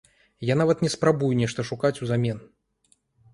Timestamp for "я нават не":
0.49-0.89